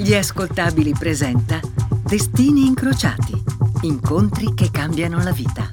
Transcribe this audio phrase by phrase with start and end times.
[0.00, 1.60] Gli ascoltabili presenta
[2.02, 3.34] Destini incrociati,
[3.82, 5.68] incontri che cambiano la vita.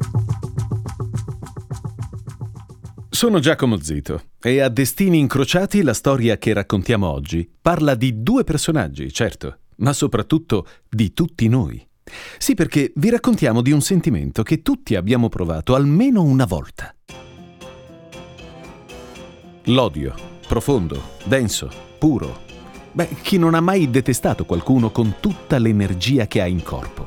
[3.09, 8.43] Sono Giacomo Zito e a Destini incrociati la storia che raccontiamo oggi parla di due
[8.43, 11.88] personaggi, certo, ma soprattutto di tutti noi.
[12.38, 16.94] Sì, perché vi raccontiamo di un sentimento che tutti abbiamo provato almeno una volta.
[19.64, 20.14] L'odio,
[20.46, 22.44] profondo, denso, puro,
[22.97, 27.05] Beh, chi non ha mai detestato qualcuno con tutta l'energia che ha in corpo?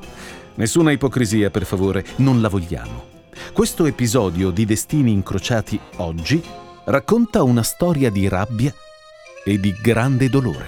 [0.55, 3.07] Nessuna ipocrisia, per favore, non la vogliamo.
[3.53, 6.41] Questo episodio di Destini incrociati oggi
[6.85, 8.73] racconta una storia di rabbia
[9.45, 10.67] e di grande dolore.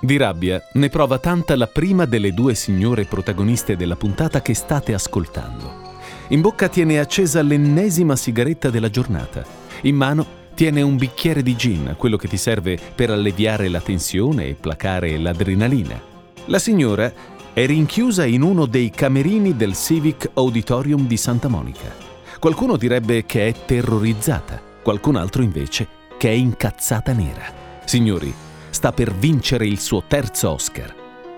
[0.00, 4.94] Di rabbia ne prova tanta la prima delle due signore protagoniste della puntata che state
[4.94, 5.98] ascoltando.
[6.28, 9.44] In bocca tiene accesa l'ennesima sigaretta della giornata.
[9.82, 14.48] In mano Tiene un bicchiere di gin, quello che ti serve per alleviare la tensione
[14.48, 16.00] e placare l'adrenalina.
[16.46, 17.12] La signora
[17.52, 21.94] è rinchiusa in uno dei camerini del Civic Auditorium di Santa Monica.
[22.38, 25.86] Qualcuno direbbe che è terrorizzata, qualcun altro invece
[26.18, 27.80] che è incazzata nera.
[27.84, 28.32] Signori,
[28.68, 30.94] sta per vincere il suo terzo Oscar.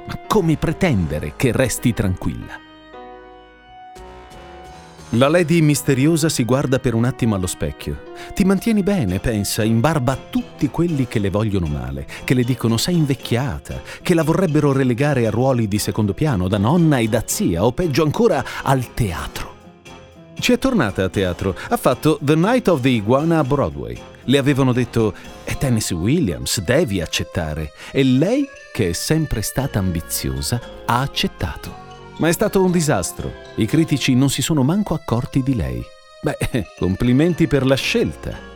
[0.07, 2.72] Ma come pretendere che resti tranquilla?
[5.17, 8.13] La lady misteriosa si guarda per un attimo allo specchio.
[8.35, 12.45] Ti mantieni bene, pensa, in barba a tutti quelli che le vogliono male, che le
[12.45, 17.09] dicono sei invecchiata, che la vorrebbero relegare a ruoli di secondo piano, da nonna e
[17.09, 19.55] da zia, o peggio ancora al teatro.
[20.39, 24.01] Ci è tornata a teatro, ha fatto The Night of the Iguana a Broadway.
[24.25, 25.13] Le avevano detto
[25.45, 27.73] è Tennessee Williams, devi accettare.
[27.91, 31.82] E lei, che è sempre stata ambiziosa, ha accettato.
[32.19, 33.33] Ma è stato un disastro.
[33.57, 35.83] I critici non si sono manco accorti di lei.
[36.23, 38.51] Beh, complimenti per la scelta.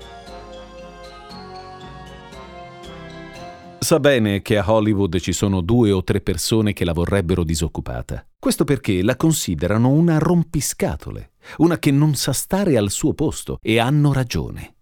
[3.78, 8.26] Sa bene che a Hollywood ci sono due o tre persone che la vorrebbero disoccupata.
[8.36, 13.78] Questo perché la considerano una rompiscatole, una che non sa stare al suo posto, e
[13.78, 14.74] hanno ragione.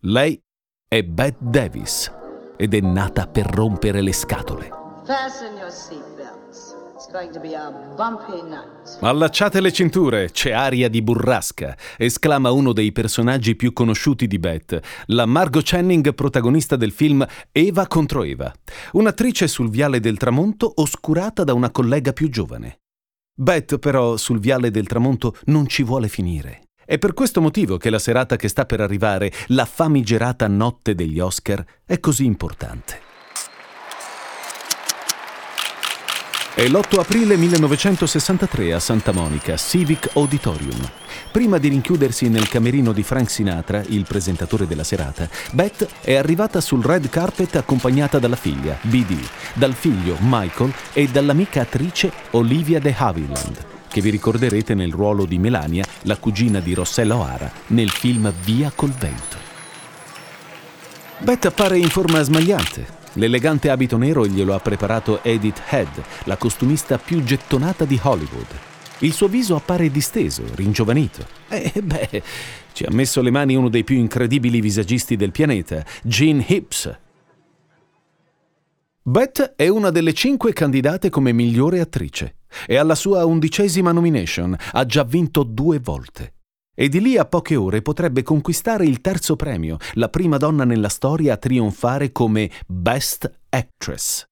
[0.00, 0.40] Lei
[0.88, 2.10] è Bette Davis
[2.56, 4.68] ed è nata per rompere le scatole.
[5.04, 6.35] Fasten your seatbelts.
[9.00, 14.80] Allacciate le cinture, c'è aria di burrasca, esclama uno dei personaggi più conosciuti di Beth,
[15.06, 18.52] la Margot Channing protagonista del film Eva contro Eva,
[18.92, 22.78] un'attrice sul viale del tramonto oscurata da una collega più giovane.
[23.38, 26.62] Beth però sul viale del tramonto non ci vuole finire.
[26.84, 31.20] È per questo motivo che la serata che sta per arrivare, la famigerata notte degli
[31.20, 33.05] Oscar, è così importante.
[36.56, 40.90] È l'8 aprile 1963 a Santa Monica, Civic Auditorium.
[41.30, 46.62] Prima di rinchiudersi nel camerino di Frank Sinatra, il presentatore della serata, Beth è arrivata
[46.62, 49.18] sul red carpet accompagnata dalla figlia, BD,
[49.52, 55.36] dal figlio, Michael, e dall'amica attrice Olivia de Havilland, che vi ricorderete nel ruolo di
[55.36, 59.36] Melania, la cugina di Rossella O'Hara, nel film Via col vento.
[61.18, 66.98] Beth appare in forma smagliante, L'elegante abito nero glielo ha preparato Edith Head, la costumista
[66.98, 68.46] più gettonata di Hollywood.
[68.98, 71.26] Il suo viso appare disteso, ringiovanito.
[71.48, 72.22] E eh, beh,
[72.72, 76.98] ci ha messo le mani uno dei più incredibili visagisti del pianeta, Gene Hips.
[79.00, 82.36] Beth è una delle cinque candidate come migliore attrice.
[82.66, 86.34] È alla sua undicesima nomination, ha già vinto due volte
[86.76, 90.90] e di lì a poche ore potrebbe conquistare il terzo premio, la prima donna nella
[90.90, 94.26] storia a trionfare come Best Actress.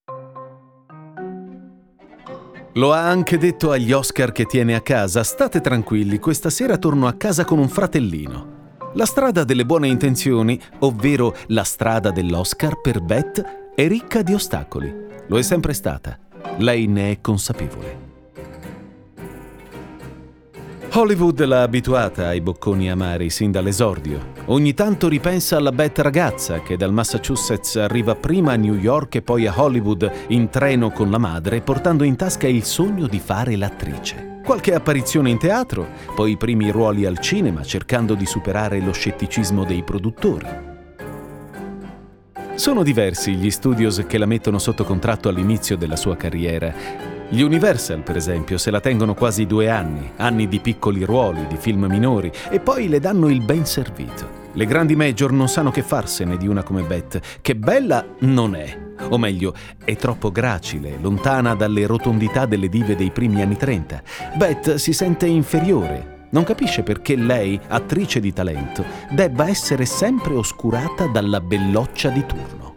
[2.75, 7.06] Lo ha anche detto agli Oscar che tiene a casa, state tranquilli, questa sera torno
[7.06, 8.62] a casa con un fratellino.
[8.94, 14.93] La strada delle buone intenzioni, ovvero la strada dell'Oscar per Beth, è ricca di ostacoli.
[15.28, 16.19] Lo è sempre stata.
[16.59, 18.03] Lei ne è consapevole.
[20.97, 24.31] Hollywood l'ha abituata ai bocconi amari sin dall'esordio.
[24.44, 29.22] Ogni tanto ripensa alla Beth ragazza che dal Massachusetts arriva prima a New York e
[29.22, 33.57] poi a Hollywood in treno con la madre, portando in tasca il sogno di fare
[33.57, 34.39] l'attrice.
[34.45, 39.65] Qualche apparizione in teatro, poi i primi ruoli al cinema, cercando di superare lo scetticismo
[39.65, 40.47] dei produttori.
[42.54, 48.03] Sono diversi gli studios che la mettono sotto contratto all'inizio della sua carriera gli Universal,
[48.03, 52.30] per esempio, se la tengono quasi due anni, anni di piccoli ruoli, di film minori,
[52.50, 54.42] e poi le danno il ben servito.
[54.53, 58.78] Le grandi major non sanno che farsene di una come Beth, che bella non è.
[59.09, 59.53] O meglio,
[59.84, 64.03] è troppo gracile, lontana dalle rotondità delle dive dei primi anni 30.
[64.36, 71.06] Beth si sente inferiore, Non capisce perché lei, attrice di talento, debba essere sempre oscurata
[71.06, 72.73] dalla belloccia di turno.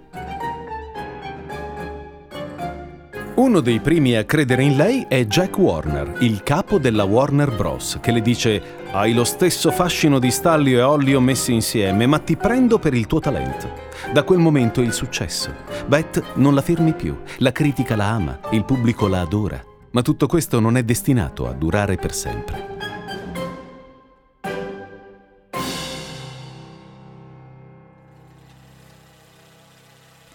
[3.37, 7.99] Uno dei primi a credere in lei è Jack Warner, il capo della Warner Bros.,
[8.01, 8.59] che le dice
[8.91, 13.05] hai lo stesso fascino di Stallio e Ollio messi insieme, ma ti prendo per il
[13.05, 13.69] tuo talento.
[14.11, 15.53] Da quel momento il successo.
[15.85, 19.63] Beth non la fermi più, la critica la ama, il pubblico la adora.
[19.91, 22.76] Ma tutto questo non è destinato a durare per sempre.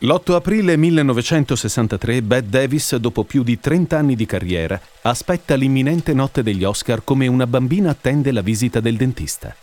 [0.04, 6.42] L'8 aprile 1963 Bette Davis, dopo più di 30 anni di carriera, aspetta l'imminente notte
[6.42, 9.54] degli Oscar come una bambina attende la visita del dentista.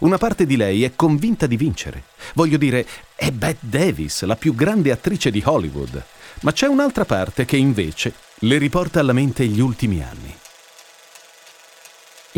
[0.00, 2.02] Una parte di lei è convinta di vincere.
[2.34, 6.02] Voglio dire, è Bette Davis, la più grande attrice di Hollywood.
[6.40, 10.34] Ma c'è un'altra parte che invece le riporta alla mente gli ultimi anni.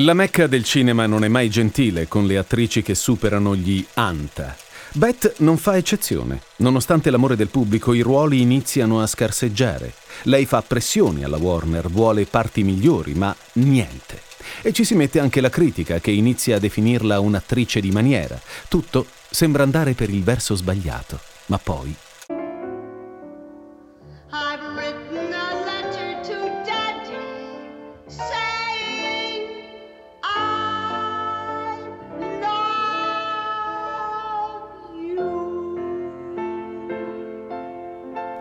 [0.00, 4.56] La mecca del cinema non è mai gentile con le attrici che superano gli anta
[4.96, 6.40] Beth non fa eccezione.
[6.56, 9.92] Nonostante l'amore del pubblico, i ruoli iniziano a scarseggiare.
[10.22, 14.22] Lei fa pressioni alla Warner, vuole parti migliori, ma niente.
[14.62, 18.40] E ci si mette anche la critica, che inizia a definirla un'attrice di maniera.
[18.68, 21.94] Tutto sembra andare per il verso sbagliato, ma poi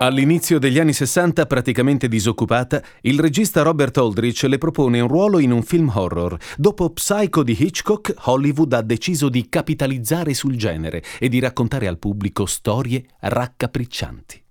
[0.06, 5.50] All'inizio degli anni 60, praticamente disoccupata, il regista Robert Aldrich le propone un ruolo in
[5.50, 6.38] un film horror.
[6.57, 11.98] Dopo Psycho di Hitchcock, Hollywood ha deciso di capitalizzare sul genere e di raccontare al
[11.98, 14.45] pubblico storie raccapriccianti.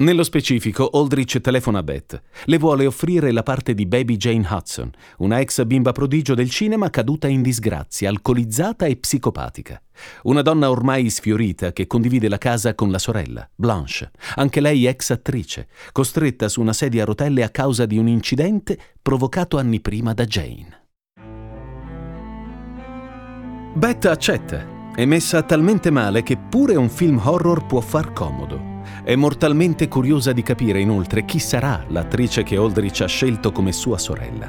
[0.00, 2.22] Nello specifico, Aldrich telefona a Beth.
[2.44, 6.88] Le vuole offrire la parte di Baby Jane Hudson, una ex bimba prodigio del cinema
[6.88, 9.82] caduta in disgrazia, alcolizzata e psicopatica.
[10.22, 15.10] Una donna ormai sfiorita che condivide la casa con la sorella, Blanche, anche lei ex
[15.10, 20.14] attrice, costretta su una sedia a rotelle a causa di un incidente provocato anni prima
[20.14, 20.86] da Jane.
[23.74, 24.76] Beth accetta.
[24.94, 28.77] È messa talmente male che pure un film horror può far comodo.
[29.02, 33.98] È mortalmente curiosa di capire inoltre chi sarà l'attrice che Aldrich ha scelto come sua
[33.98, 34.48] sorella.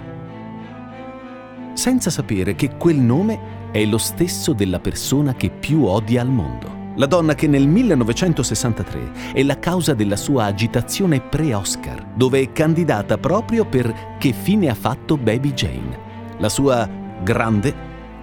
[1.73, 6.77] Senza sapere che quel nome è lo stesso della persona che più odia al mondo.
[6.95, 13.17] La donna che nel 1963 è la causa della sua agitazione pre-Oscar, dove è candidata
[13.17, 15.97] proprio per Che fine ha fatto Baby Jane,
[16.39, 16.89] la sua
[17.23, 17.73] grande,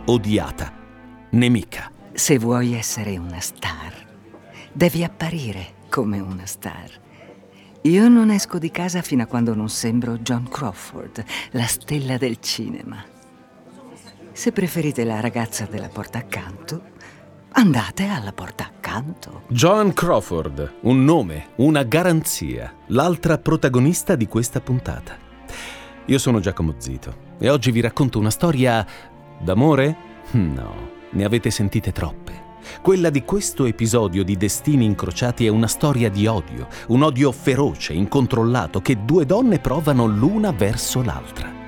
[0.04, 0.70] odiata,
[1.30, 1.90] nemica.
[2.12, 3.94] Se vuoi essere una star,
[4.72, 6.90] devi apparire come una star.
[7.84, 12.38] Io non esco di casa fino a quando non sembro John Crawford, la stella del
[12.38, 13.02] cinema.
[14.30, 16.82] Se preferite la ragazza della porta accanto,
[17.52, 19.44] andate alla porta accanto.
[19.48, 25.16] John Crawford, un nome, una garanzia, l'altra protagonista di questa puntata.
[26.04, 28.86] Io sono Giacomo Zito e oggi vi racconto una storia
[29.40, 29.96] d'amore?
[30.32, 32.45] No, ne avete sentite troppe.
[32.80, 37.92] Quella di questo episodio di Destini incrociati è una storia di odio, un odio feroce,
[37.92, 41.64] incontrollato, che due donne provano l'una verso l'altra.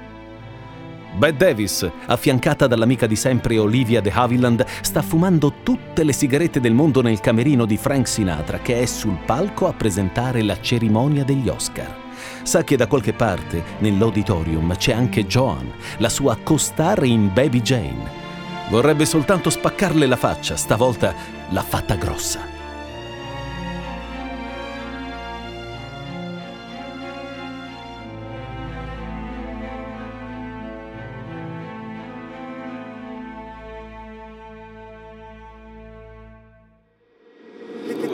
[1.18, 6.74] Bette Davis, affiancata dall'amica di sempre Olivia de Havilland, sta fumando tutte le sigarette del
[6.74, 11.48] mondo nel camerino di Frank Sinatra, che è sul palco a presentare la cerimonia degli
[11.48, 12.06] Oscar.
[12.42, 18.27] Sa che da qualche parte, nell'auditorium, c'è anche Joan, la sua co-star in Baby Jane.
[18.70, 21.14] Vorrebbe soltanto spaccarle la faccia, stavolta
[21.50, 22.56] l'ha fatta grossa.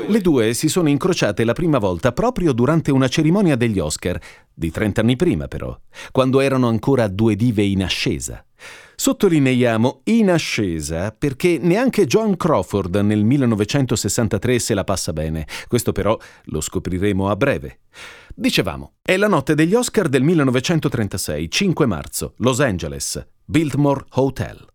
[0.06, 4.20] Le due si sono incrociate la prima volta proprio durante una cerimonia degli Oscar,
[4.52, 5.76] di 30 anni prima però,
[6.12, 8.44] quando erano ancora due dive in ascesa.
[8.96, 15.46] Sottolineiamo in ascesa perché neanche Joan Crawford nel 1963 se la passa bene.
[15.68, 17.80] Questo però lo scopriremo a breve.
[18.34, 24.72] Dicevamo, è la notte degli Oscar del 1936, 5 marzo, Los Angeles, Biltmore Hotel.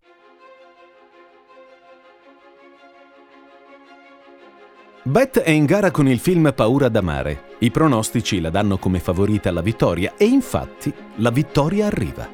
[5.10, 7.56] Beth è in gara con il film Paura d'amare.
[7.62, 12.30] I pronostici la danno come favorita alla vittoria e infatti la vittoria arriva.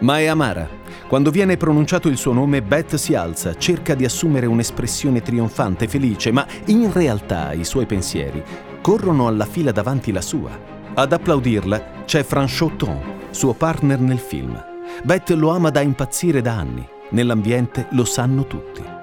[0.00, 0.68] Ma è amara.
[1.06, 6.32] Quando viene pronunciato il suo nome, Beth si alza, cerca di assumere un'espressione trionfante, felice,
[6.32, 8.42] ma in realtà i suoi pensieri
[8.80, 10.50] corrono alla fila davanti la sua.
[10.94, 14.60] Ad applaudirla c'è Franchot Ton, suo partner nel film.
[15.04, 16.84] Beth lo ama da impazzire da anni.
[17.10, 18.95] Nell'ambiente lo sanno tutti.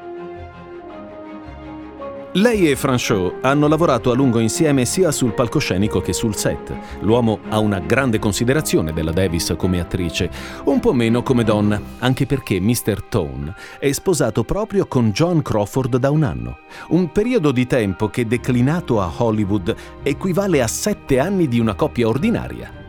[2.36, 6.76] Lei e Franchot hanno lavorato a lungo insieme sia sul palcoscenico che sul set.
[7.02, 10.32] L'uomo ha una grande considerazione della Davis come attrice,
[10.64, 13.04] un po' meno come donna, anche perché Mr.
[13.08, 16.58] Tone è sposato proprio con John Crawford da un anno.
[16.88, 22.08] Un periodo di tempo che declinato a Hollywood equivale a sette anni di una coppia
[22.08, 22.83] ordinaria.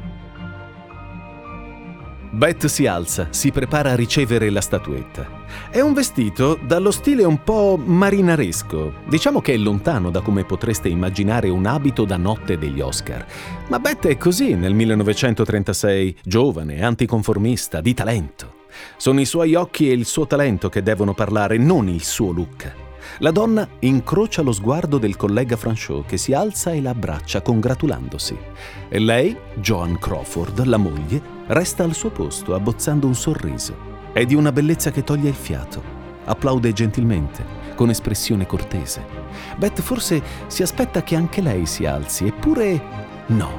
[2.34, 5.42] Beth si alza, si prepara a ricevere la statuetta.
[5.70, 8.92] È un vestito dallo stile un po' marinaresco.
[9.08, 13.24] Diciamo che è lontano da come potreste immaginare un abito da notte degli Oscar.
[13.68, 18.62] Ma Beth è così nel 1936, giovane, anticonformista, di talento.
[18.96, 22.83] Sono i suoi occhi e il suo talento che devono parlare, non il suo look.
[23.18, 28.36] La donna incrocia lo sguardo del collega Franchot che si alza e la abbraccia congratulandosi.
[28.88, 33.92] E lei, Joan Crawford, la moglie, resta al suo posto abbozzando un sorriso.
[34.12, 35.82] È di una bellezza che toglie il fiato.
[36.24, 37.44] Applaude gentilmente,
[37.74, 39.04] con espressione cortese.
[39.56, 42.80] Beth forse si aspetta che anche lei si alzi, eppure
[43.26, 43.50] no.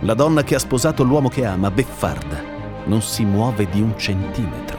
[0.00, 2.40] La donna che ha sposato l'uomo che ama, beffarda,
[2.84, 4.77] non si muove di un centimetro.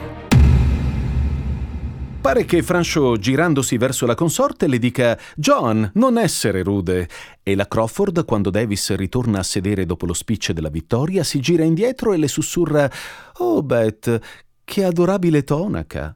[2.20, 7.08] Pare che Franchot, girandosi verso la consorte, le dica John, non essere rude.
[7.42, 11.64] E la Crawford, quando Davis ritorna a sedere dopo lo speech della vittoria, si gira
[11.64, 12.90] indietro e le sussurra
[13.38, 14.20] Oh, Beth,
[14.62, 16.14] che adorabile tonaca.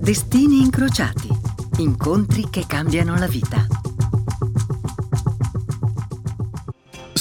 [0.00, 1.28] Destini incrociati.
[1.78, 3.66] Incontri che cambiano la vita.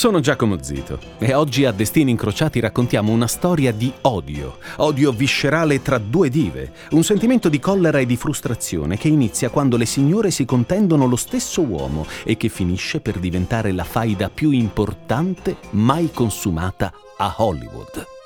[0.01, 0.99] Sono Giacomo Zito.
[1.19, 6.71] E oggi a Destini Incrociati raccontiamo una storia di odio, odio viscerale tra due dive,
[6.93, 11.15] un sentimento di collera e di frustrazione che inizia quando le signore si contendono lo
[11.15, 18.20] stesso uomo e che finisce per diventare la faida più importante mai consumata a Hollywood.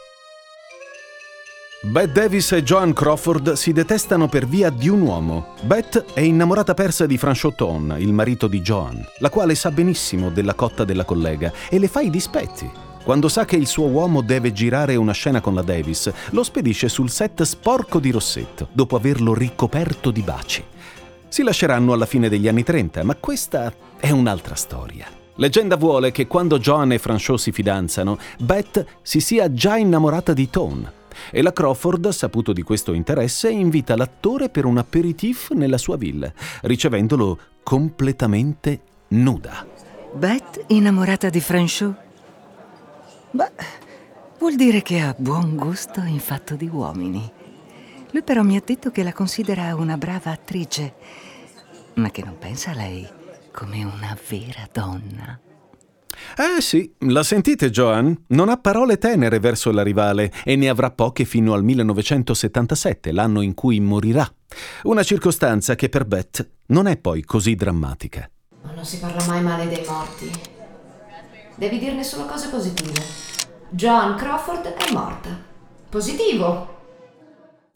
[1.82, 5.54] Bette Davis e Joan Crawford si detestano per via di un uomo.
[5.62, 10.56] Bette è innamorata persa di Franchoton, il marito di Joan, la quale sa benissimo della
[10.56, 12.68] cotta della collega e le fa i dispetti.
[13.04, 16.90] Quando sa che il suo uomo deve girare una scena con la Davis, lo spedisce
[16.90, 20.64] sul set sporco di rossetto, dopo averlo ricoperto di baci.
[21.28, 25.06] Si lasceranno alla fine degli anni 30, ma questa è un'altra storia.
[25.36, 30.50] Leggenda vuole che quando Joan e Franchot si fidanzano, Bette si sia già innamorata di
[30.50, 35.98] Tone e la Crawford, saputo di questo interesse, invita l'attore per un aperitif nella sua
[35.98, 36.32] villa,
[36.62, 39.66] ricevendolo completamente nuda.
[40.14, 41.96] Beth innamorata di Franchot?
[43.32, 43.52] Beh,
[44.40, 47.32] vuol dire che ha buon gusto in fatto di uomini.
[48.12, 50.94] Lui però mi ha detto che la considera una brava attrice,
[51.96, 53.06] ma che non pensa a lei
[53.52, 55.40] come una vera donna.
[56.38, 58.26] Eh sì, la sentite Joan?
[58.28, 63.42] Non ha parole tenere verso la rivale e ne avrà poche fino al 1977, l'anno
[63.42, 64.30] in cui morirà.
[64.84, 68.30] Una circostanza che per Beth non è poi così drammatica.
[68.64, 70.32] Ma non si parla mai male dei morti.
[71.56, 73.02] Devi dirne solo cose positive.
[73.70, 75.30] Joan Crawford è morta.
[75.90, 76.75] Positivo.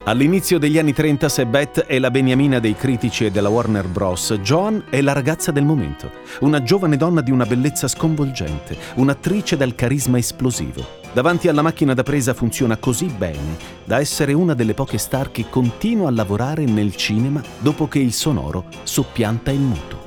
[0.06, 4.34] All'inizio degli anni 30 se Beth è la beniamina dei critici e della Warner Bros.,
[4.41, 9.75] Joan è la ragazza del momento, una giovane donna di una bellezza sconvolgente, un'attrice dal
[9.75, 11.01] carisma esplosivo.
[11.12, 15.50] Davanti alla macchina da presa funziona così bene da essere una delle poche star che
[15.50, 19.99] continua a lavorare nel cinema dopo che il sonoro soppianta il muto.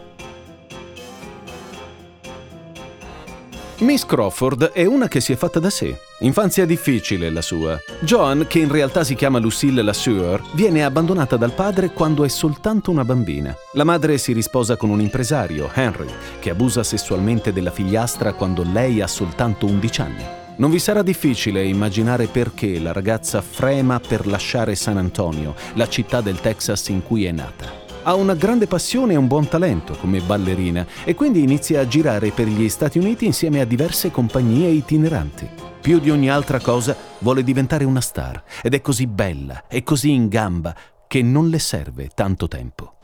[3.82, 5.98] Miss Crawford è una che si è fatta da sé.
[6.20, 7.76] Infanzia difficile la sua.
[8.02, 12.92] Joan, che in realtà si chiama Lucille Lassure, viene abbandonata dal padre quando è soltanto
[12.92, 13.52] una bambina.
[13.72, 16.06] La madre si risposa con un impresario, Henry,
[16.38, 20.24] che abusa sessualmente della figliastra quando lei ha soltanto 11 anni.
[20.58, 26.20] Non vi sarà difficile immaginare perché la ragazza frema per lasciare San Antonio, la città
[26.20, 27.81] del Texas in cui è nata.
[28.04, 32.30] Ha una grande passione e un buon talento come ballerina e quindi inizia a girare
[32.30, 35.48] per gli Stati Uniti insieme a diverse compagnie itineranti.
[35.80, 40.10] Più di ogni altra cosa vuole diventare una star ed è così bella e così
[40.10, 40.74] in gamba
[41.06, 42.94] che non le serve tanto tempo.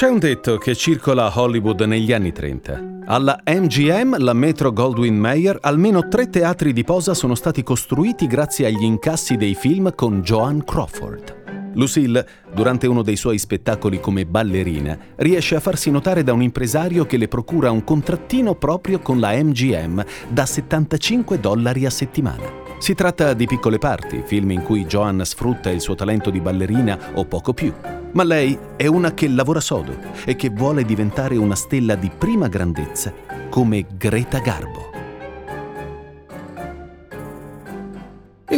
[0.00, 3.00] C'è un detto che circola a Hollywood negli anni 30.
[3.04, 8.64] Alla MGM, la Metro Goldwyn Mayer, almeno tre teatri di posa sono stati costruiti grazie
[8.64, 11.72] agli incassi dei film con Joan Crawford.
[11.74, 17.04] Lucille, durante uno dei suoi spettacoli come ballerina, riesce a farsi notare da un impresario
[17.04, 22.69] che le procura un contrattino proprio con la MGM da 75 dollari a settimana.
[22.80, 27.10] Si tratta di piccole parti, film in cui Joan sfrutta il suo talento di ballerina
[27.12, 27.74] o poco più.
[28.12, 29.94] Ma lei è una che lavora sodo
[30.24, 33.12] e che vuole diventare una stella di prima grandezza
[33.50, 34.89] come Greta Garbo.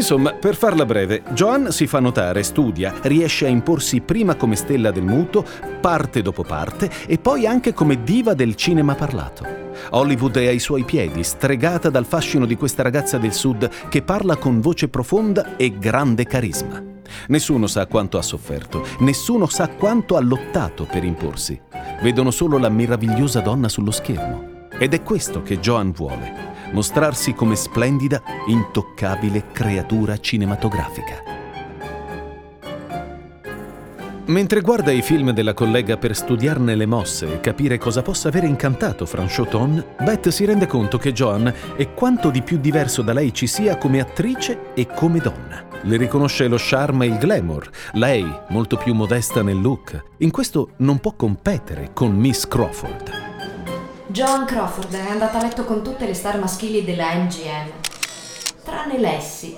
[0.02, 4.90] Insomma, per farla breve, Joan si fa notare, studia, riesce a imporsi prima come stella
[4.90, 5.46] del muto,
[5.80, 9.46] parte dopo parte, e poi anche come diva del cinema parlato.
[9.90, 14.34] Hollywood è ai suoi piedi, stregata dal fascino di questa ragazza del sud che parla
[14.34, 16.82] con voce profonda e grande carisma.
[17.28, 21.60] Nessuno sa quanto ha sofferto, nessuno sa quanto ha lottato per imporsi.
[22.02, 24.51] Vedono solo la meravigliosa donna sullo schermo.
[24.82, 31.22] Ed è questo che Joan vuole mostrarsi come splendida, intoccabile creatura cinematografica.
[34.24, 38.48] Mentre guarda i film della collega per studiarne le mosse e capire cosa possa avere
[38.48, 43.32] incantato Franchoton, Beth si rende conto che Joan è quanto di più diverso da lei
[43.32, 45.64] ci sia come attrice e come donna.
[45.82, 50.02] Le riconosce lo charme e il glamour, lei molto più modesta nel look.
[50.18, 53.31] In questo non può competere con Miss Crawford.
[54.12, 57.70] Joan Crawford è andata a letto con tutte le star maschili della MGM,
[58.62, 59.56] tranne Lessie.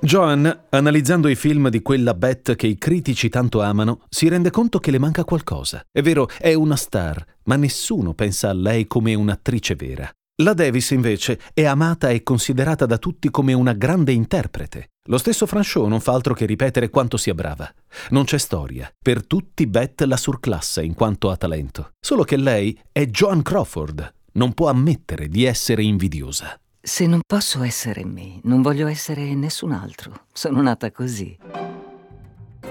[0.00, 4.78] Joan, analizzando i film di quella Beth che i critici tanto amano, si rende conto
[4.78, 5.84] che le manca qualcosa.
[5.92, 10.10] È vero, è una star, ma nessuno pensa a lei come un'attrice vera.
[10.42, 14.92] La Davis, invece, è amata e considerata da tutti come una grande interprete.
[15.10, 17.68] Lo stesso Franchot non fa altro che ripetere quanto sia brava.
[18.10, 18.88] Non c'è storia.
[18.96, 21.94] Per tutti Beth la surclassa in quanto a talento.
[21.98, 24.14] Solo che lei è Joan Crawford.
[24.34, 26.56] Non può ammettere di essere invidiosa.
[26.80, 30.26] Se non posso essere me, non voglio essere nessun altro.
[30.32, 31.36] Sono nata così.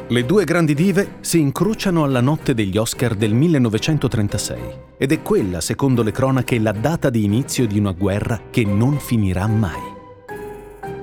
[0.07, 4.59] Le due grandi dive si incrociano alla notte degli Oscar del 1936
[4.97, 8.97] ed è quella, secondo le cronache, la data di inizio di una guerra che non
[8.97, 9.97] finirà mai.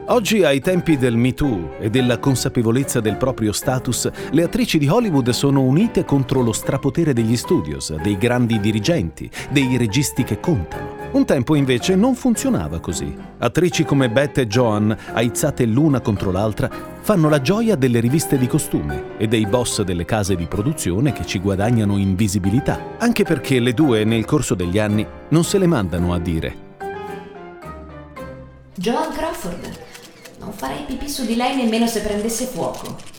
[0.09, 4.87] Oggi, ai tempi del Me Too e della consapevolezza del proprio status, le attrici di
[4.87, 10.95] Hollywood sono unite contro lo strapotere degli studios, dei grandi dirigenti, dei registi che contano.
[11.11, 13.13] Un tempo invece non funzionava così.
[13.39, 18.47] Attrici come Beth e Joan, aizzate l'una contro l'altra, fanno la gioia delle riviste di
[18.47, 23.73] costume e dei boss delle case di produzione che ci guadagnano invisibilità, anche perché le
[23.73, 26.65] due nel corso degli anni non se le mandano a dire.
[28.77, 29.86] Joan Crawford
[30.39, 33.15] non farei pipì su di lei nemmeno se prendesse fuoco.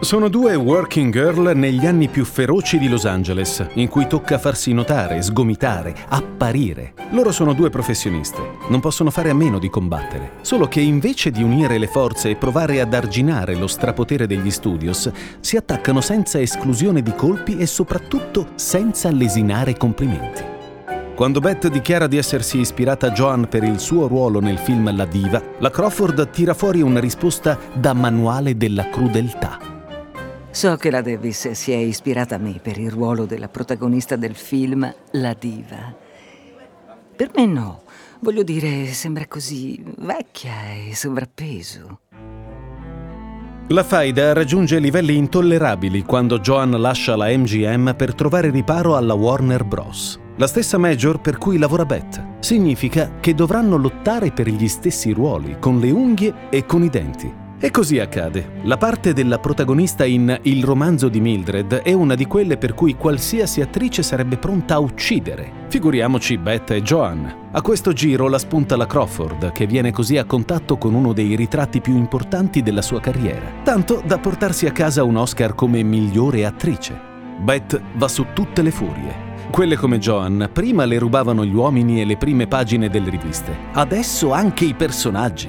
[0.00, 4.72] Sono due working girl negli anni più feroci di Los Angeles, in cui tocca farsi
[4.72, 6.92] notare, sgomitare, apparire.
[7.10, 8.38] Loro sono due professioniste,
[8.68, 10.32] non possono fare a meno di combattere.
[10.42, 15.10] Solo che invece di unire le forze e provare ad arginare lo strapotere degli studios,
[15.40, 20.55] si attaccano senza esclusione di colpi e soprattutto senza lesinare complimenti.
[21.16, 25.06] Quando Beth dichiara di essersi ispirata a Joan per il suo ruolo nel film La
[25.06, 29.58] Diva, la Crawford tira fuori una risposta da manuale della crudeltà.
[30.50, 34.34] So che la Davis si è ispirata a me per il ruolo della protagonista del
[34.34, 35.96] film La Diva.
[37.16, 37.80] Per me no.
[38.20, 42.00] Voglio dire, sembra così vecchia e sovrappeso.
[43.68, 49.64] La faida raggiunge livelli intollerabili quando Joan lascia la MGM per trovare riparo alla Warner
[49.64, 50.24] Bros.
[50.38, 52.22] La stessa major per cui lavora Beth.
[52.40, 57.32] Significa che dovranno lottare per gli stessi ruoli, con le unghie e con i denti.
[57.58, 58.60] E così accade.
[58.64, 62.96] La parte della protagonista in Il romanzo di Mildred è una di quelle per cui
[62.96, 65.64] qualsiasi attrice sarebbe pronta a uccidere.
[65.68, 67.48] Figuriamoci Beth e Joan.
[67.52, 71.34] A questo giro la spunta la Crawford, che viene così a contatto con uno dei
[71.34, 73.62] ritratti più importanti della sua carriera.
[73.64, 76.94] Tanto da portarsi a casa un Oscar come migliore attrice.
[77.40, 79.25] Beth va su tutte le furie.
[79.56, 84.34] Quelle come Joan prima le rubavano gli uomini e le prime pagine delle riviste, adesso
[84.34, 85.48] anche i personaggi.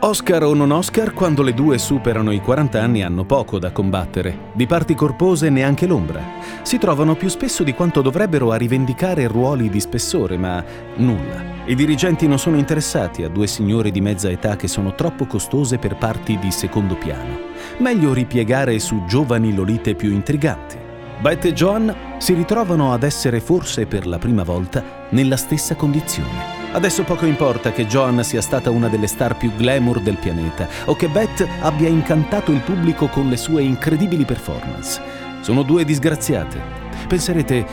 [0.00, 4.50] Oscar o non Oscar, quando le due superano i 40 anni hanno poco da combattere,
[4.54, 6.20] di parti corpose neanche l'ombra.
[6.62, 10.64] Si trovano più spesso di quanto dovrebbero a rivendicare ruoli di spessore, ma
[10.96, 11.44] nulla.
[11.66, 15.78] I dirigenti non sono interessati a due signore di mezza età che sono troppo costose
[15.78, 17.38] per parti di secondo piano.
[17.78, 20.81] Meglio ripiegare su giovani lolite più intriganti.
[21.22, 26.72] Beth e Joan si ritrovano ad essere forse per la prima volta nella stessa condizione.
[26.72, 30.96] Adesso poco importa che Joan sia stata una delle star più glamour del pianeta o
[30.96, 35.00] che Beth abbia incantato il pubblico con le sue incredibili performance.
[35.42, 36.60] Sono due disgraziate.
[37.06, 37.66] Penserete,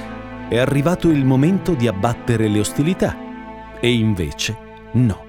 [0.47, 3.17] è arrivato il momento di abbattere le ostilità.
[3.79, 4.57] E invece
[4.91, 5.25] no.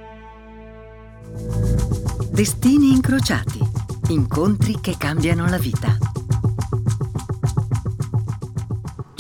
[2.31, 3.61] Destini incrociati.
[4.09, 5.97] Incontri che cambiano la vita.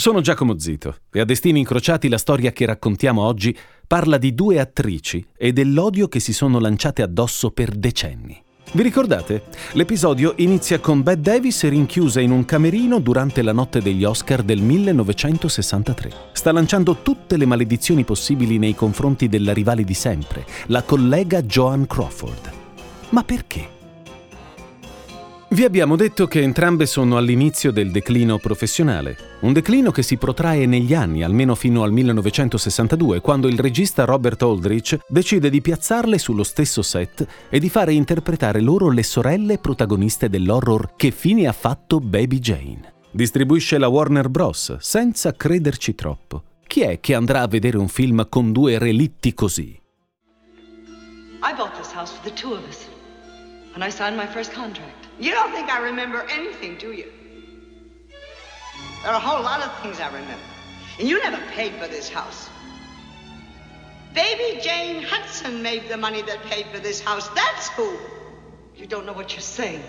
[0.00, 3.54] Sono Giacomo Zito e a Destini Incrociati la storia che raccontiamo oggi
[3.86, 8.42] parla di due attrici e dell'odio che si sono lanciate addosso per decenni.
[8.72, 9.42] Vi ricordate?
[9.72, 14.62] L'episodio inizia con Bette Davis rinchiusa in un camerino durante la notte degli Oscar del
[14.62, 16.12] 1963.
[16.32, 21.86] Sta lanciando tutte le maledizioni possibili nei confronti della rivale di sempre, la collega Joan
[21.86, 22.50] Crawford.
[23.10, 23.79] Ma perché?
[25.52, 30.64] Vi abbiamo detto che entrambe sono all'inizio del declino professionale, un declino che si protrae
[30.64, 36.44] negli anni, almeno fino al 1962, quando il regista Robert Aldrich decide di piazzarle sullo
[36.44, 41.98] stesso set e di fare interpretare loro le sorelle protagoniste dell'horror Che fine ha fatto
[41.98, 42.92] Baby Jane.
[43.10, 44.76] Distribuisce la Warner Bros.
[44.78, 46.44] senza crederci troppo.
[46.64, 49.76] Chi è che andrà a vedere un film con due relitti così?
[51.42, 52.86] I bought this house for the two of us
[53.74, 54.99] when I signed my first contract.
[55.20, 57.12] You don't think I remember anything, do you?
[59.02, 60.48] There are a whole lot of things I remember.
[60.98, 62.48] And you never paid for this house.
[64.14, 67.28] Baby Jane Hudson made the money that paid for this house.
[67.34, 67.98] That's who.
[68.74, 69.82] You don't know what you're saying.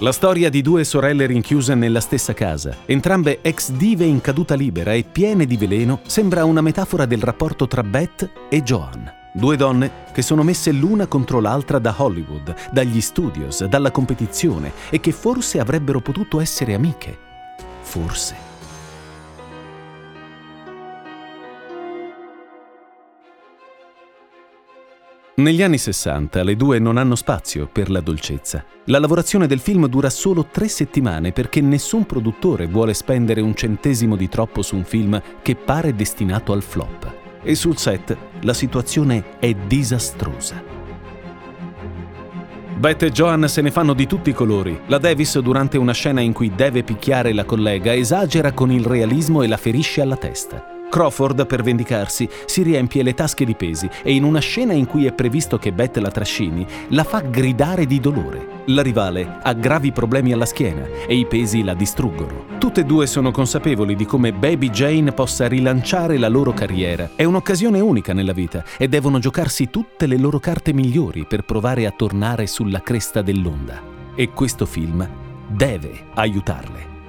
[0.00, 4.92] La storia di due sorelle rinchiuse nella stessa casa, entrambe ex dive in caduta libera
[4.92, 9.19] e piene di veleno, sembra una metafora del rapporto tra Beth e Joan.
[9.32, 14.98] Due donne che sono messe l'una contro l'altra da Hollywood, dagli studios, dalla competizione e
[14.98, 17.16] che forse avrebbero potuto essere amiche.
[17.82, 18.48] Forse.
[25.36, 28.64] Negli anni 60 le due non hanno spazio per la dolcezza.
[28.86, 34.16] La lavorazione del film dura solo tre settimane perché nessun produttore vuole spendere un centesimo
[34.16, 39.38] di troppo su un film che pare destinato al flop e sul set la situazione
[39.38, 40.62] è disastrosa.
[42.76, 44.80] Beth e Joan se ne fanno di tutti i colori.
[44.86, 49.42] La Davis, durante una scena in cui deve picchiare la collega, esagera con il realismo
[49.42, 50.79] e la ferisce alla testa.
[50.90, 55.06] Crawford, per vendicarsi, si riempie le tasche di pesi e in una scena in cui
[55.06, 58.58] è previsto che Beth la trascini, la fa gridare di dolore.
[58.66, 62.58] La rivale ha gravi problemi alla schiena e i pesi la distruggono.
[62.58, 67.10] Tutte e due sono consapevoli di come Baby Jane possa rilanciare la loro carriera.
[67.14, 71.86] È un'occasione unica nella vita e devono giocarsi tutte le loro carte migliori per provare
[71.86, 73.80] a tornare sulla cresta dell'onda.
[74.14, 75.08] E questo film
[75.48, 76.99] deve aiutarle.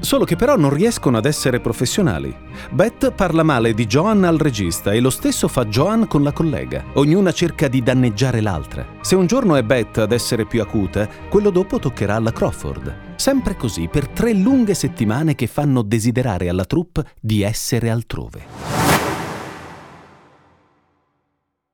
[0.00, 2.34] Solo che però non riescono ad essere professionali.
[2.70, 6.84] Beth parla male di Joan al regista e lo stesso fa Joan con la collega.
[6.94, 8.86] Ognuna cerca di danneggiare l'altra.
[9.00, 13.16] Se un giorno è Beth ad essere più acuta, quello dopo toccherà alla Crawford.
[13.16, 18.46] Sempre così per tre lunghe settimane che fanno desiderare alla troupe di essere altrove.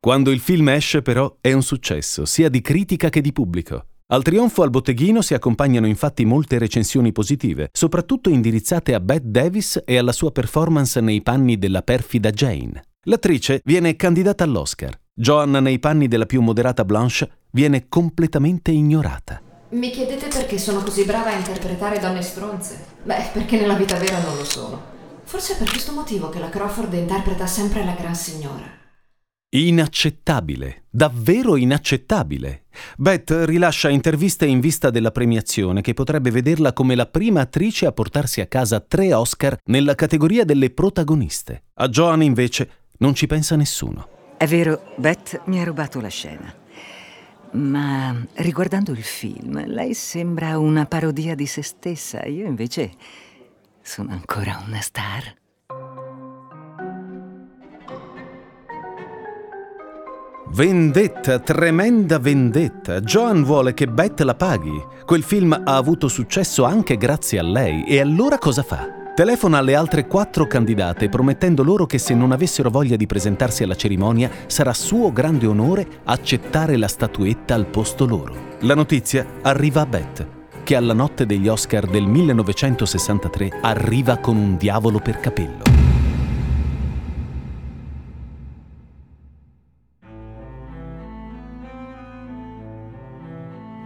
[0.01, 3.87] Quando il film esce però è un successo, sia di critica che di pubblico.
[4.07, 9.83] Al trionfo al botteghino si accompagnano infatti molte recensioni positive, soprattutto indirizzate a Bette Davis
[9.83, 12.85] e alla sua performance nei panni della perfida Jane.
[13.05, 15.01] L'attrice viene candidata all'Oscar.
[15.15, 19.41] Joanna nei panni della più moderata Blanche viene completamente ignorata.
[19.71, 22.85] Mi chiedete perché sono così brava a interpretare donne stronze?
[23.05, 24.83] Beh, perché nella vita vera non lo sono.
[25.23, 28.84] Forse è per questo motivo che la Crawford interpreta sempre la gran signora.
[29.57, 32.65] Inaccettabile, davvero inaccettabile.
[32.97, 37.93] Beth rilascia interviste in vista della premiazione che potrebbe vederla come la prima attrice a
[37.93, 41.67] portarsi a casa tre Oscar nella categoria delle protagoniste.
[41.75, 44.09] A Joan invece non ci pensa nessuno.
[44.37, 46.53] È vero, Beth mi ha rubato la scena.
[47.53, 52.25] Ma riguardando il film, lei sembra una parodia di se stessa.
[52.25, 52.91] Io invece
[53.81, 55.43] sono ancora una star.
[60.55, 63.01] Vendetta, tremenda vendetta.
[63.01, 64.81] Joan vuole che Beth la paghi.
[65.05, 67.83] Quel film ha avuto successo anche grazie a lei.
[67.83, 68.89] E allora cosa fa?
[69.17, 73.75] Telefona alle altre quattro candidate promettendo loro che se non avessero voglia di presentarsi alla
[73.75, 78.37] cerimonia sarà suo grande onore accettare la statuetta al posto loro.
[78.61, 80.27] La notizia arriva a Beth,
[80.63, 85.94] che alla notte degli Oscar del 1963 arriva con un diavolo per capello.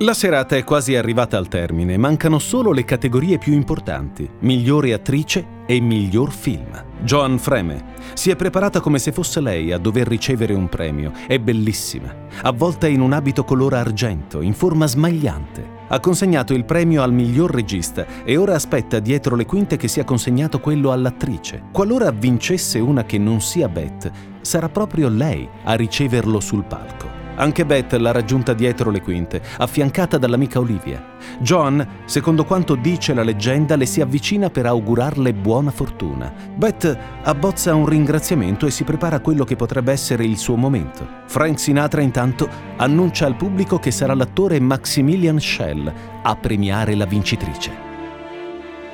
[0.02, 5.44] La serata è quasi arrivata al termine, mancano solo le categorie più importanti, migliore attrice
[5.66, 6.70] e miglior film.
[7.00, 11.40] Joan Freme si è preparata come se fosse lei a dover ricevere un premio, è
[11.40, 15.76] bellissima, avvolta in un abito color argento, in forma smagliante.
[15.88, 20.04] ha consegnato il premio al miglior regista e ora aspetta dietro le quinte che sia
[20.04, 21.64] consegnato quello all'attrice.
[21.72, 24.10] Qualora vincesse una che non sia Beth,
[24.42, 27.17] sarà proprio lei a riceverlo sul palco.
[27.40, 31.00] Anche Beth l'ha raggiunta dietro le quinte, affiancata dall'amica Olivia.
[31.38, 36.32] John, secondo quanto dice la leggenda, le si avvicina per augurarle buona fortuna.
[36.56, 41.06] Beth abbozza un ringraziamento e si prepara a quello che potrebbe essere il suo momento.
[41.26, 47.70] Frank Sinatra intanto annuncia al pubblico che sarà l'attore Maximilian Schell a premiare la vincitrice.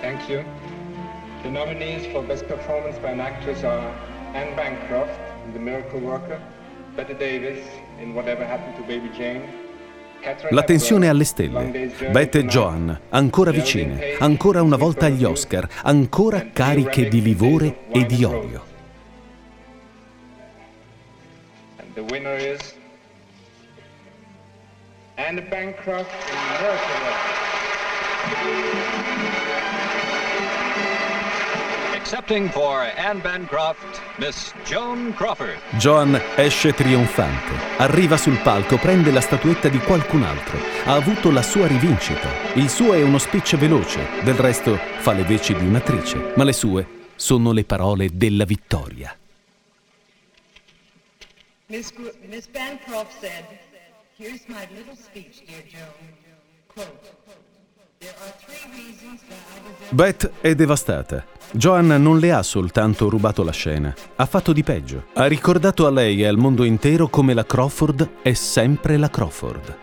[0.03, 0.43] Thank you.
[1.43, 3.91] The nominees for Best Performance by an Actress are
[4.35, 5.19] Anne Bancroft
[5.55, 6.39] The Miracle Worker,
[6.95, 7.61] Bette Davis
[10.51, 11.91] la tensione alle stelle.
[12.11, 18.07] Beth e Joan, ancora vicine, ancora una volta agli Oscar, ancora cariche di livore e
[18.07, 18.73] di odio.
[21.95, 22.75] The winner is
[25.17, 28.74] Anne Bancroft in Miracle
[32.15, 35.59] Accepting for Anne Bancroft, Miss Joan Crawford.
[35.79, 40.57] Joan esce trionfante, arriva sul palco, prende la statuetta di qualcun altro.
[40.85, 42.29] Ha avuto la sua rivincita.
[42.55, 46.53] Il suo è uno speech veloce, del resto fa le veci di un'attrice, ma le
[46.53, 49.19] sue sono le parole della vittoria.
[51.67, 51.93] Miss,
[52.29, 53.45] Miss Bancroft said,
[54.17, 56.15] Here's my little speech, dear Joan.
[56.69, 57.11] Quote,
[59.91, 61.25] Beth è devastata.
[61.53, 65.05] Joan non le ha soltanto rubato la scena, ha fatto di peggio.
[65.15, 69.77] Ha ricordato a lei e al mondo intero come la Crawford è sempre la Crawford.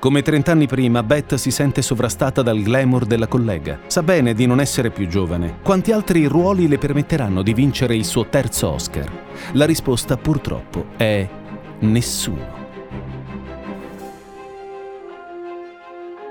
[0.00, 3.80] Come trent'anni prima, Beth si sente sovrastata dal glamour della collega.
[3.86, 5.58] Sa bene di non essere più giovane.
[5.62, 9.10] Quanti altri ruoli le permetteranno di vincere il suo terzo Oscar?
[9.52, 11.28] La risposta purtroppo è
[11.80, 12.59] nessuno.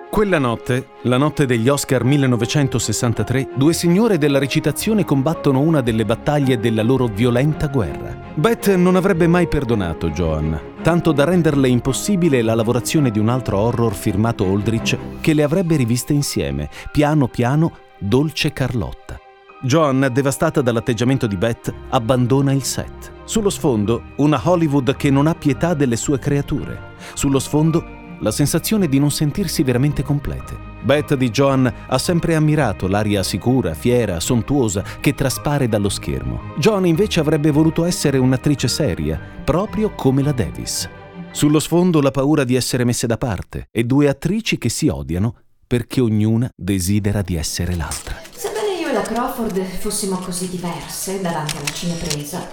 [0.10, 6.58] Quella notte, la notte degli Oscar 1963, due signore della recitazione combattono una delle battaglie
[6.58, 8.18] della loro violenta guerra.
[8.34, 13.60] Beth non avrebbe mai perdonato Joan, tanto da renderle impossibile la lavorazione di un altro
[13.60, 19.20] horror firmato Aldrich che le avrebbe riviste insieme, piano piano, Dolce Carlotta.
[19.62, 23.12] Joan, devastata dall'atteggiamento di Beth, abbandona il set.
[23.26, 26.96] Sullo sfondo, una Hollywood che non ha pietà delle sue creature.
[27.14, 30.68] Sullo sfondo, la sensazione di non sentirsi veramente complete.
[30.82, 36.54] Beth di Joan ha sempre ammirato l'aria sicura, fiera, sontuosa che traspare dallo schermo.
[36.58, 40.90] Joan invece avrebbe voluto essere un'attrice seria, proprio come la Davis.
[41.32, 45.36] Sullo sfondo la paura di essere messe da parte e due attrici che si odiano
[45.68, 48.20] perché ognuna desidera di essere l'altra.
[48.32, 52.48] Sebbene io e la Crawford fossimo così diverse davanti alla cinepresa,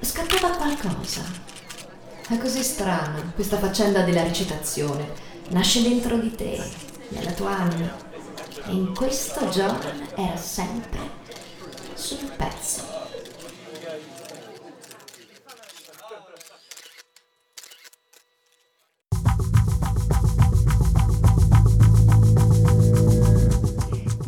[0.00, 1.51] scattava qualcosa.
[2.28, 5.12] È così strano questa faccenda della recitazione.
[5.50, 6.62] Nasce dentro di te,
[7.08, 7.94] nella tua anima.
[8.64, 9.78] E in questo John
[10.14, 11.00] era sempre
[11.94, 13.01] sul pezzo.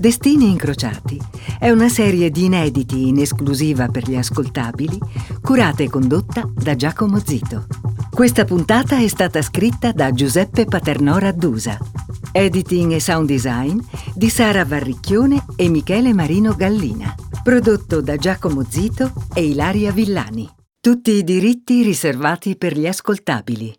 [0.05, 1.19] Destini incrociati
[1.59, 4.99] è una serie di inediti in esclusiva per gli ascoltabili,
[5.40, 7.64] curata e condotta da Giacomo Zito.
[8.11, 11.79] Questa puntata è stata scritta da Giuseppe Paternò Raddusa.
[12.33, 13.81] Editing e sound design
[14.14, 17.14] di Sara Varricchione e Michele Marino Gallina.
[17.43, 20.47] Prodotto da Giacomo Zito e Ilaria Villani.
[20.81, 23.75] Tutti i diritti riservati per gli ascoltabili.